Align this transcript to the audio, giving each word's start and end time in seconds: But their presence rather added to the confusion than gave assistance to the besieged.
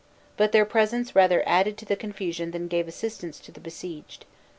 But 0.35 0.51
their 0.51 0.65
presence 0.65 1.15
rather 1.15 1.47
added 1.47 1.77
to 1.77 1.85
the 1.85 1.95
confusion 1.95 2.49
than 2.49 2.67
gave 2.67 2.87
assistance 2.87 3.39
to 3.41 3.51
the 3.51 3.59
besieged. 3.59 4.25